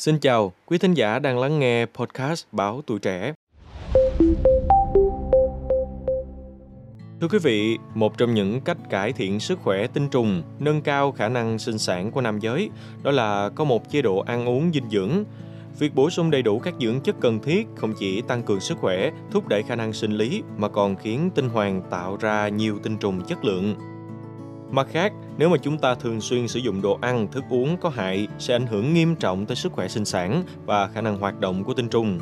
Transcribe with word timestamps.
Xin 0.00 0.18
chào, 0.18 0.52
quý 0.66 0.78
thính 0.78 0.94
giả 0.94 1.18
đang 1.18 1.38
lắng 1.38 1.58
nghe 1.58 1.86
podcast 1.86 2.44
Báo 2.52 2.82
Tuổi 2.86 2.98
Trẻ. 2.98 3.32
Thưa 7.20 7.28
quý 7.30 7.38
vị, 7.42 7.78
một 7.94 8.18
trong 8.18 8.34
những 8.34 8.60
cách 8.60 8.76
cải 8.90 9.12
thiện 9.12 9.40
sức 9.40 9.58
khỏe 9.62 9.86
tinh 9.86 10.08
trùng, 10.08 10.42
nâng 10.58 10.82
cao 10.82 11.12
khả 11.12 11.28
năng 11.28 11.58
sinh 11.58 11.78
sản 11.78 12.10
của 12.10 12.20
nam 12.20 12.38
giới, 12.38 12.70
đó 13.02 13.10
là 13.10 13.50
có 13.54 13.64
một 13.64 13.90
chế 13.90 14.02
độ 14.02 14.18
ăn 14.18 14.48
uống 14.48 14.70
dinh 14.72 14.90
dưỡng. 14.90 15.24
Việc 15.78 15.94
bổ 15.94 16.10
sung 16.10 16.30
đầy 16.30 16.42
đủ 16.42 16.58
các 16.58 16.74
dưỡng 16.80 17.00
chất 17.00 17.16
cần 17.20 17.38
thiết 17.38 17.68
không 17.76 17.94
chỉ 17.98 18.22
tăng 18.22 18.42
cường 18.42 18.60
sức 18.60 18.78
khỏe, 18.78 19.10
thúc 19.30 19.48
đẩy 19.48 19.62
khả 19.62 19.76
năng 19.76 19.92
sinh 19.92 20.12
lý 20.12 20.42
mà 20.56 20.68
còn 20.68 20.96
khiến 20.96 21.30
tinh 21.34 21.48
hoàng 21.48 21.82
tạo 21.90 22.16
ra 22.20 22.48
nhiều 22.48 22.78
tinh 22.82 22.96
trùng 22.96 23.24
chất 23.24 23.44
lượng. 23.44 23.74
Mặt 24.70 24.86
khác, 24.90 25.12
nếu 25.38 25.48
mà 25.48 25.56
chúng 25.56 25.78
ta 25.78 25.94
thường 25.94 26.20
xuyên 26.20 26.48
sử 26.48 26.60
dụng 26.60 26.82
đồ 26.82 26.98
ăn, 27.00 27.28
thức 27.32 27.44
uống 27.50 27.76
có 27.76 27.88
hại 27.88 28.28
sẽ 28.38 28.54
ảnh 28.54 28.66
hưởng 28.66 28.94
nghiêm 28.94 29.16
trọng 29.16 29.46
tới 29.46 29.56
sức 29.56 29.72
khỏe 29.72 29.88
sinh 29.88 30.04
sản 30.04 30.42
và 30.66 30.86
khả 30.86 31.00
năng 31.00 31.18
hoạt 31.18 31.40
động 31.40 31.64
của 31.64 31.74
tinh 31.74 31.88
trùng. 31.88 32.18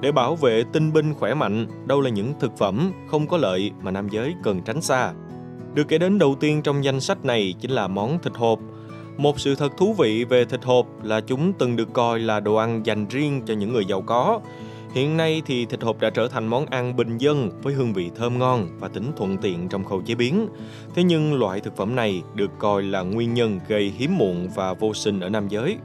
Để 0.00 0.12
bảo 0.12 0.36
vệ 0.36 0.64
tinh 0.72 0.92
binh 0.92 1.14
khỏe 1.14 1.34
mạnh, 1.34 1.66
đâu 1.86 2.00
là 2.00 2.10
những 2.10 2.32
thực 2.40 2.58
phẩm 2.58 2.92
không 3.10 3.26
có 3.26 3.36
lợi 3.36 3.70
mà 3.82 3.90
nam 3.90 4.08
giới 4.08 4.34
cần 4.42 4.62
tránh 4.62 4.82
xa. 4.82 5.12
Được 5.74 5.88
kể 5.88 5.98
đến 5.98 6.18
đầu 6.18 6.36
tiên 6.40 6.62
trong 6.62 6.84
danh 6.84 7.00
sách 7.00 7.24
này 7.24 7.54
chính 7.60 7.70
là 7.70 7.88
món 7.88 8.18
thịt 8.18 8.32
hộp. 8.36 8.58
Một 9.16 9.40
sự 9.40 9.54
thật 9.54 9.76
thú 9.76 9.94
vị 9.98 10.24
về 10.24 10.44
thịt 10.44 10.64
hộp 10.64 10.86
là 11.02 11.20
chúng 11.20 11.52
từng 11.52 11.76
được 11.76 11.92
coi 11.92 12.20
là 12.20 12.40
đồ 12.40 12.54
ăn 12.54 12.86
dành 12.86 13.06
riêng 13.08 13.42
cho 13.46 13.54
những 13.54 13.72
người 13.72 13.84
giàu 13.84 14.02
có. 14.02 14.40
Hiện 14.92 15.16
nay 15.16 15.42
thì 15.46 15.66
thịt 15.66 15.82
hộp 15.82 16.00
đã 16.00 16.10
trở 16.10 16.28
thành 16.28 16.46
món 16.46 16.66
ăn 16.66 16.96
bình 16.96 17.18
dân 17.18 17.50
với 17.62 17.74
hương 17.74 17.92
vị 17.92 18.10
thơm 18.16 18.38
ngon 18.38 18.68
và 18.80 18.88
tính 18.88 19.12
thuận 19.16 19.38
tiện 19.38 19.68
trong 19.68 19.84
khâu 19.84 20.02
chế 20.02 20.14
biến. 20.14 20.48
Thế 20.94 21.02
nhưng 21.02 21.38
loại 21.38 21.60
thực 21.60 21.76
phẩm 21.76 21.96
này 21.96 22.22
được 22.34 22.50
coi 22.58 22.82
là 22.82 23.02
nguyên 23.02 23.34
nhân 23.34 23.60
gây 23.68 23.92
hiếm 23.98 24.18
muộn 24.18 24.48
và 24.54 24.74
vô 24.74 24.94
sinh 24.94 25.20
ở 25.20 25.28
nam 25.28 25.48
giới. 25.48 25.76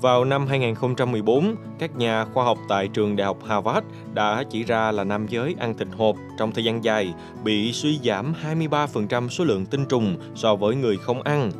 Vào 0.00 0.24
năm 0.24 0.46
2014, 0.46 1.54
các 1.78 1.96
nhà 1.96 2.24
khoa 2.24 2.44
học 2.44 2.58
tại 2.68 2.88
trường 2.88 3.16
Đại 3.16 3.26
học 3.26 3.38
Harvard 3.46 3.86
đã 4.14 4.44
chỉ 4.50 4.62
ra 4.62 4.92
là 4.92 5.04
nam 5.04 5.26
giới 5.28 5.54
ăn 5.58 5.74
thịt 5.78 5.88
hộp 5.96 6.16
trong 6.38 6.52
thời 6.52 6.64
gian 6.64 6.84
dài 6.84 7.14
bị 7.44 7.72
suy 7.72 7.98
giảm 8.04 8.34
23% 8.60 9.28
số 9.28 9.44
lượng 9.44 9.66
tinh 9.66 9.84
trùng 9.86 10.16
so 10.34 10.56
với 10.56 10.74
người 10.74 10.96
không 10.96 11.22
ăn. 11.22 11.50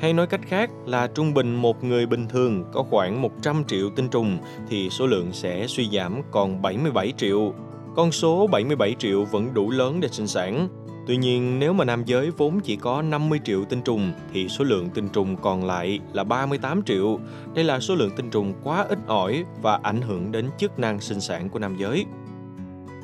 Hay 0.00 0.12
nói 0.12 0.26
cách 0.26 0.40
khác 0.46 0.70
là 0.86 1.06
trung 1.06 1.34
bình 1.34 1.54
một 1.54 1.84
người 1.84 2.06
bình 2.06 2.26
thường 2.28 2.64
có 2.72 2.82
khoảng 2.82 3.22
100 3.22 3.64
triệu 3.64 3.90
tinh 3.90 4.08
trùng 4.08 4.38
thì 4.68 4.90
số 4.90 5.06
lượng 5.06 5.32
sẽ 5.32 5.66
suy 5.66 5.88
giảm 5.92 6.22
còn 6.30 6.62
77 6.62 7.12
triệu. 7.16 7.52
Con 7.96 8.12
số 8.12 8.46
77 8.46 8.94
triệu 8.98 9.24
vẫn 9.24 9.54
đủ 9.54 9.70
lớn 9.70 10.00
để 10.00 10.08
sinh 10.08 10.26
sản. 10.26 10.68
Tuy 11.06 11.16
nhiên, 11.16 11.58
nếu 11.58 11.72
mà 11.72 11.84
nam 11.84 12.04
giới 12.04 12.30
vốn 12.30 12.60
chỉ 12.60 12.76
có 12.76 13.02
50 13.02 13.40
triệu 13.44 13.64
tinh 13.64 13.82
trùng 13.82 14.12
thì 14.32 14.48
số 14.48 14.64
lượng 14.64 14.88
tinh 14.94 15.08
trùng 15.08 15.36
còn 15.36 15.64
lại 15.64 16.00
là 16.12 16.24
38 16.24 16.82
triệu. 16.82 17.18
Đây 17.54 17.64
là 17.64 17.80
số 17.80 17.94
lượng 17.94 18.10
tinh 18.16 18.30
trùng 18.30 18.54
quá 18.64 18.86
ít 18.88 18.98
ỏi 19.06 19.44
và 19.62 19.80
ảnh 19.82 20.00
hưởng 20.00 20.32
đến 20.32 20.50
chức 20.58 20.78
năng 20.78 21.00
sinh 21.00 21.20
sản 21.20 21.48
của 21.48 21.58
nam 21.58 21.76
giới. 21.78 22.04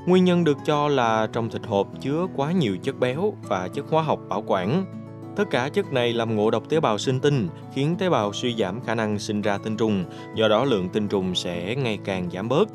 Nguyên 0.06 0.24
nhân 0.24 0.44
được 0.44 0.56
cho 0.66 0.88
là 0.88 1.28
trong 1.32 1.50
thịt 1.50 1.62
hộp 1.66 1.88
chứa 2.00 2.26
quá 2.36 2.52
nhiều 2.52 2.76
chất 2.82 2.98
béo 3.00 3.34
và 3.48 3.68
chất 3.68 3.84
hóa 3.90 4.02
học 4.02 4.20
bảo 4.28 4.44
quản. 4.46 4.84
Tất 5.36 5.50
cả 5.50 5.68
chất 5.68 5.92
này 5.92 6.12
làm 6.12 6.36
ngộ 6.36 6.50
độc 6.50 6.68
tế 6.68 6.80
bào 6.80 6.98
sinh 6.98 7.20
tinh, 7.20 7.48
khiến 7.74 7.96
tế 7.98 8.08
bào 8.08 8.32
suy 8.32 8.54
giảm 8.54 8.80
khả 8.80 8.94
năng 8.94 9.18
sinh 9.18 9.42
ra 9.42 9.58
tinh 9.58 9.76
trùng, 9.76 10.04
do 10.34 10.48
đó 10.48 10.64
lượng 10.64 10.88
tinh 10.88 11.08
trùng 11.08 11.34
sẽ 11.34 11.74
ngày 11.74 11.98
càng 12.04 12.30
giảm 12.30 12.48
bớt. 12.48 12.68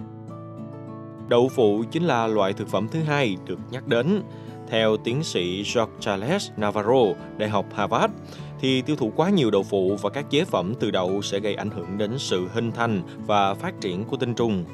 Đậu 1.28 1.50
phụ 1.50 1.84
chính 1.92 2.04
là 2.04 2.28
loại 2.28 2.54
thực 2.54 2.68
phẩm 2.68 2.88
thứ 2.92 3.00
hai 3.00 3.38
được 3.46 3.60
nhắc 3.72 3.88
đến. 3.88 4.22
Theo 4.70 4.98
tiến 4.98 5.24
sĩ 5.24 5.56
George 5.56 5.94
Charles 6.00 6.50
Navarro, 6.58 7.14
Đại 7.38 7.50
học 7.50 7.66
Harvard, 7.76 8.14
thì 8.60 8.82
tiêu 8.82 8.96
thụ 8.96 9.12
quá 9.16 9.30
nhiều 9.30 9.52
đậu 9.52 9.64
phụ 9.64 9.98
và 10.02 10.10
các 10.10 10.30
chế 10.30 10.46
phẩm 10.46 10.74
từ 10.80 10.92
đậu 10.92 11.22
sẽ 11.22 11.40
gây 11.40 11.56
ảnh 11.56 11.70
hưởng 11.70 11.98
đến 11.98 12.12
sự 12.18 12.48
hình 12.54 12.72
thành 12.72 13.02
và 13.28 13.54
phát 13.54 13.82
triển 13.82 14.06
của 14.06 14.18
tinh 14.18 14.34
trùng. 14.34 14.66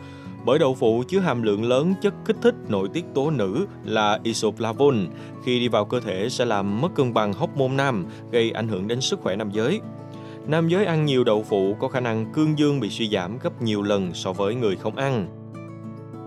Bởi 0.45 0.59
đậu 0.59 0.75
phụ 0.75 1.03
chứa 1.07 1.19
hàm 1.19 1.41
lượng 1.41 1.63
lớn 1.63 1.93
chất 2.01 2.13
kích 2.25 2.35
thích 2.41 2.55
nội 2.67 2.89
tiết 2.93 3.05
tố 3.13 3.31
nữ 3.31 3.65
là 3.83 4.19
isoflavone, 4.23 5.05
khi 5.43 5.59
đi 5.59 5.67
vào 5.67 5.85
cơ 5.85 5.99
thể 5.99 6.29
sẽ 6.29 6.45
làm 6.45 6.81
mất 6.81 6.95
cân 6.95 7.13
bằng 7.13 7.33
hóc 7.33 7.57
môn 7.57 7.77
nam, 7.77 8.05
gây 8.31 8.51
ảnh 8.51 8.67
hưởng 8.67 8.87
đến 8.87 9.01
sức 9.01 9.19
khỏe 9.21 9.35
nam 9.35 9.51
giới. 9.51 9.81
Nam 10.47 10.67
giới 10.67 10.85
ăn 10.85 11.05
nhiều 11.05 11.23
đậu 11.23 11.43
phụ 11.43 11.75
có 11.79 11.87
khả 11.87 11.99
năng 11.99 12.33
cương 12.33 12.59
dương 12.59 12.79
bị 12.79 12.89
suy 12.89 13.09
giảm 13.09 13.37
gấp 13.39 13.61
nhiều 13.61 13.81
lần 13.81 14.13
so 14.13 14.33
với 14.33 14.55
người 14.55 14.75
không 14.75 14.95
ăn. 14.95 15.27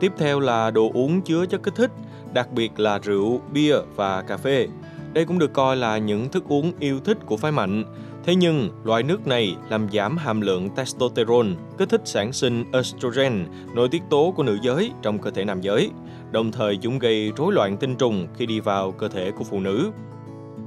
Tiếp 0.01 0.13
theo 0.19 0.41
là 0.41 0.71
đồ 0.71 0.91
uống 0.95 1.21
chứa 1.21 1.47
chất 1.47 1.63
kích 1.63 1.75
thích, 1.75 1.91
đặc 2.35 2.53
biệt 2.53 2.81
là 2.81 2.99
rượu, 2.99 3.41
bia 3.53 3.75
và 3.97 4.23
cà 4.23 4.37
phê. 4.37 4.69
Đây 5.13 5.25
cũng 5.25 5.39
được 5.39 5.53
coi 5.53 5.77
là 5.77 5.99
những 5.99 6.29
thức 6.29 6.45
uống 6.49 6.73
yêu 6.81 7.01
thích 7.05 7.19
của 7.27 7.37
phái 7.37 7.53
mạnh. 7.53 7.85
Thế 8.25 8.35
nhưng, 8.35 8.71
loại 8.85 9.03
nước 9.03 9.27
này 9.27 9.57
làm 9.69 9.89
giảm 9.93 10.17
hàm 10.17 10.41
lượng 10.41 10.71
testosterone, 10.71 11.49
kích 11.79 11.89
thích 11.89 12.01
sản 12.05 12.33
sinh 12.33 12.65
estrogen, 12.73 13.45
nội 13.75 13.89
tiết 13.89 14.03
tố 14.11 14.33
của 14.37 14.43
nữ 14.43 14.59
giới 14.63 14.91
trong 15.03 15.19
cơ 15.19 15.31
thể 15.31 15.45
nam 15.45 15.61
giới. 15.61 15.91
Đồng 16.31 16.53
thời 16.53 16.77
chúng 16.77 16.99
gây 16.99 17.33
rối 17.37 17.53
loạn 17.53 17.77
tinh 17.77 17.97
trùng 17.97 18.27
khi 18.37 18.47
đi 18.47 18.61
vào 18.61 18.93
cơ 18.93 19.09
thể 19.09 19.31
của 19.31 19.45
phụ 19.45 19.61
nữ. 19.61 19.91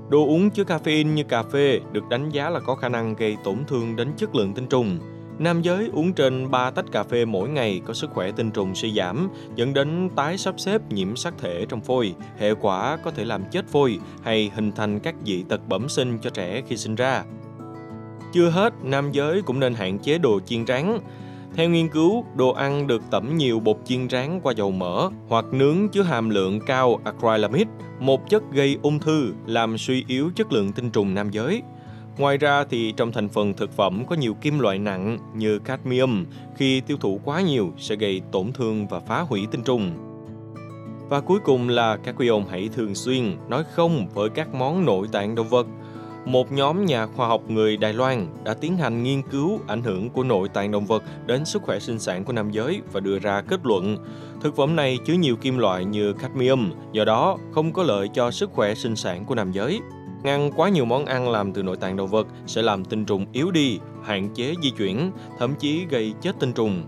Đồ 0.09 0.25
uống 0.25 0.49
chứa 0.49 0.63
caffeine 0.63 1.13
như 1.13 1.23
cà 1.23 1.43
phê 1.43 1.79
được 1.91 2.09
đánh 2.09 2.29
giá 2.29 2.49
là 2.49 2.59
có 2.59 2.75
khả 2.75 2.89
năng 2.89 3.15
gây 3.15 3.37
tổn 3.43 3.57
thương 3.67 3.95
đến 3.95 4.11
chất 4.17 4.35
lượng 4.35 4.53
tinh 4.53 4.67
trùng. 4.67 4.99
Nam 5.39 5.61
giới 5.61 5.89
uống 5.93 6.13
trên 6.13 6.51
3 6.51 6.71
tách 6.71 6.85
cà 6.91 7.03
phê 7.03 7.25
mỗi 7.25 7.49
ngày 7.49 7.81
có 7.85 7.93
sức 7.93 8.09
khỏe 8.13 8.31
tinh 8.31 8.51
trùng 8.51 8.75
suy 8.75 8.93
giảm, 8.93 9.29
dẫn 9.55 9.73
đến 9.73 10.09
tái 10.15 10.37
sắp 10.37 10.55
xếp 10.57 10.81
nhiễm 10.91 11.15
sắc 11.15 11.33
thể 11.37 11.65
trong 11.69 11.81
phôi. 11.81 12.13
Hệ 12.37 12.53
quả 12.53 12.97
có 13.03 13.11
thể 13.11 13.25
làm 13.25 13.43
chết 13.51 13.67
phôi 13.67 13.99
hay 14.23 14.51
hình 14.55 14.71
thành 14.71 14.99
các 14.99 15.15
dị 15.25 15.43
tật 15.43 15.61
bẩm 15.67 15.89
sinh 15.89 16.17
cho 16.21 16.29
trẻ 16.29 16.61
khi 16.67 16.77
sinh 16.77 16.95
ra. 16.95 17.23
Chưa 18.31 18.49
hết, 18.49 18.73
nam 18.83 19.11
giới 19.11 19.41
cũng 19.41 19.59
nên 19.59 19.73
hạn 19.73 19.99
chế 19.99 20.17
đồ 20.17 20.39
chiên 20.45 20.65
rán. 20.65 20.99
Theo 21.55 21.69
nghiên 21.69 21.89
cứu, 21.89 22.25
đồ 22.35 22.49
ăn 22.51 22.87
được 22.87 23.01
tẩm 23.11 23.37
nhiều 23.37 23.59
bột 23.59 23.77
chiên 23.85 24.09
rán 24.09 24.39
qua 24.43 24.53
dầu 24.53 24.71
mỡ 24.71 25.09
hoặc 25.27 25.45
nướng 25.51 25.89
chứa 25.89 26.01
hàm 26.01 26.29
lượng 26.29 26.59
cao 26.65 26.99
acrylamide, 27.03 27.71
một 27.99 28.29
chất 28.29 28.43
gây 28.53 28.77
ung 28.81 28.99
thư 28.99 29.33
làm 29.45 29.77
suy 29.77 30.05
yếu 30.07 30.31
chất 30.35 30.51
lượng 30.51 30.71
tinh 30.71 30.89
trùng 30.89 31.13
nam 31.13 31.29
giới. 31.31 31.61
Ngoài 32.17 32.37
ra 32.37 32.63
thì 32.69 32.93
trong 32.97 33.11
thành 33.11 33.29
phần 33.29 33.53
thực 33.53 33.71
phẩm 33.71 34.03
có 34.09 34.15
nhiều 34.15 34.33
kim 34.33 34.59
loại 34.59 34.79
nặng 34.79 35.17
như 35.35 35.59
cadmium, 35.59 36.25
khi 36.57 36.81
tiêu 36.81 36.97
thụ 36.97 37.19
quá 37.25 37.41
nhiều 37.41 37.73
sẽ 37.77 37.95
gây 37.95 38.21
tổn 38.31 38.53
thương 38.53 38.87
và 38.87 38.99
phá 38.99 39.21
hủy 39.21 39.47
tinh 39.51 39.63
trùng. 39.63 39.91
Và 41.09 41.21
cuối 41.21 41.39
cùng 41.39 41.69
là 41.69 41.97
các 41.97 42.15
quý 42.17 42.27
ông 42.27 42.45
hãy 42.49 42.69
thường 42.75 42.95
xuyên 42.95 43.37
nói 43.49 43.63
không 43.71 44.07
với 44.13 44.29
các 44.29 44.53
món 44.53 44.85
nội 44.85 45.07
tạng 45.11 45.35
động 45.35 45.49
vật. 45.49 45.67
Một 46.25 46.51
nhóm 46.51 46.85
nhà 46.85 47.05
khoa 47.05 47.27
học 47.27 47.41
người 47.47 47.77
Đài 47.77 47.93
Loan 47.93 48.27
đã 48.43 48.53
tiến 48.53 48.77
hành 48.77 49.03
nghiên 49.03 49.21
cứu 49.21 49.59
ảnh 49.67 49.83
hưởng 49.83 50.09
của 50.09 50.23
nội 50.23 50.49
tạng 50.49 50.71
động 50.71 50.85
vật 50.85 51.03
đến 51.25 51.45
sức 51.45 51.61
khỏe 51.61 51.79
sinh 51.79 51.99
sản 51.99 52.23
của 52.23 52.33
nam 52.33 52.51
giới 52.51 52.81
và 52.91 52.99
đưa 52.99 53.19
ra 53.19 53.41
kết 53.41 53.59
luận 53.63 53.97
thực 54.41 54.55
phẩm 54.55 54.75
này 54.75 54.97
chứa 55.05 55.13
nhiều 55.13 55.35
kim 55.35 55.57
loại 55.57 55.85
như 55.85 56.13
cadmium, 56.13 56.71
do 56.91 57.05
đó 57.05 57.37
không 57.51 57.73
có 57.73 57.83
lợi 57.83 58.09
cho 58.13 58.31
sức 58.31 58.51
khỏe 58.53 58.75
sinh 58.75 58.95
sản 58.95 59.25
của 59.25 59.35
nam 59.35 59.51
giới. 59.51 59.79
Ngăn 60.23 60.51
quá 60.55 60.69
nhiều 60.69 60.85
món 60.85 61.05
ăn 61.05 61.29
làm 61.29 61.53
từ 61.53 61.63
nội 61.63 61.77
tạng 61.77 61.95
động 61.95 62.09
vật 62.09 62.27
sẽ 62.45 62.61
làm 62.61 62.85
tinh 62.85 63.05
trùng 63.05 63.25
yếu 63.33 63.51
đi, 63.51 63.79
hạn 64.03 64.29
chế 64.33 64.53
di 64.63 64.71
chuyển, 64.71 65.11
thậm 65.39 65.55
chí 65.55 65.85
gây 65.89 66.13
chết 66.21 66.39
tinh 66.39 66.53
trùng. 66.53 66.83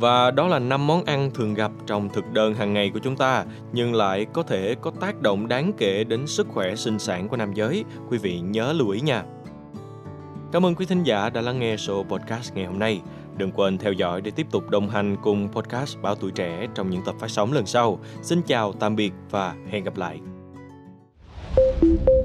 Và 0.00 0.30
đó 0.30 0.48
là 0.48 0.58
năm 0.58 0.86
món 0.86 1.04
ăn 1.04 1.30
thường 1.34 1.54
gặp 1.54 1.72
trong 1.86 2.08
thực 2.08 2.32
đơn 2.32 2.54
hàng 2.54 2.72
ngày 2.72 2.90
của 2.94 2.98
chúng 2.98 3.16
ta, 3.16 3.44
nhưng 3.72 3.94
lại 3.94 4.26
có 4.32 4.42
thể 4.42 4.74
có 4.80 4.90
tác 5.00 5.22
động 5.22 5.48
đáng 5.48 5.72
kể 5.78 6.04
đến 6.04 6.26
sức 6.26 6.48
khỏe 6.48 6.76
sinh 6.76 6.98
sản 6.98 7.28
của 7.28 7.36
nam 7.36 7.52
giới. 7.54 7.84
Quý 8.10 8.18
vị 8.18 8.40
nhớ 8.40 8.72
lưu 8.72 8.90
ý 8.90 9.00
nha. 9.00 9.24
Cảm 10.52 10.66
ơn 10.66 10.74
quý 10.74 10.86
thính 10.86 11.02
giả 11.02 11.30
đã 11.30 11.40
lắng 11.40 11.58
nghe 11.58 11.76
số 11.76 12.02
podcast 12.02 12.54
ngày 12.54 12.66
hôm 12.66 12.78
nay. 12.78 13.00
Đừng 13.36 13.52
quên 13.52 13.78
theo 13.78 13.92
dõi 13.92 14.20
để 14.20 14.30
tiếp 14.30 14.46
tục 14.50 14.70
đồng 14.70 14.88
hành 14.88 15.16
cùng 15.22 15.48
podcast 15.52 15.98
Báo 16.02 16.14
Tuổi 16.14 16.30
Trẻ 16.30 16.66
trong 16.74 16.90
những 16.90 17.02
tập 17.06 17.14
phát 17.18 17.30
sóng 17.30 17.52
lần 17.52 17.66
sau. 17.66 17.98
Xin 18.22 18.42
chào, 18.42 18.72
tạm 18.72 18.96
biệt 18.96 19.12
và 19.30 19.54
hẹn 19.70 19.84
gặp 19.84 19.96
lại. 19.96 20.20
thank 21.80 22.08
you 22.08 22.19